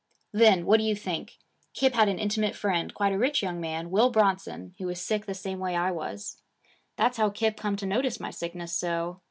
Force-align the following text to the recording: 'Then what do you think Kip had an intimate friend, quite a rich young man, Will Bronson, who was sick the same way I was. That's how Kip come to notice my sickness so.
'Then 0.31 0.65
what 0.65 0.77
do 0.77 0.83
you 0.83 0.95
think 0.95 1.37
Kip 1.75 1.93
had 1.93 2.09
an 2.09 2.17
intimate 2.17 2.55
friend, 2.55 2.91
quite 2.91 3.13
a 3.13 3.19
rich 3.19 3.43
young 3.43 3.61
man, 3.61 3.91
Will 3.91 4.09
Bronson, 4.09 4.73
who 4.79 4.87
was 4.87 4.99
sick 4.99 5.27
the 5.27 5.35
same 5.35 5.59
way 5.59 5.75
I 5.75 5.91
was. 5.91 6.41
That's 6.95 7.17
how 7.17 7.29
Kip 7.29 7.55
come 7.55 7.75
to 7.75 7.85
notice 7.85 8.19
my 8.19 8.31
sickness 8.31 8.75
so. 8.75 9.19